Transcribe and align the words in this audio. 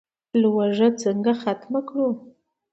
لوږه 0.41 0.89
څنګه 1.01 1.31
ختمه 1.41 1.79
کړو؟ 1.87 2.07